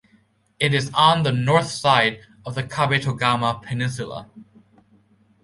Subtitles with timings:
[0.59, 4.31] It is on the north side of the Kabetogama Peninsula.